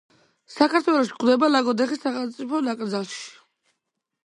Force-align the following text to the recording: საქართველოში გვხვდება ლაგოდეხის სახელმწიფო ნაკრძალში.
საქართველოში 0.53 1.13
გვხვდება 1.17 1.51
ლაგოდეხის 1.57 2.03
სახელმწიფო 2.07 2.65
ნაკრძალში. 2.71 3.23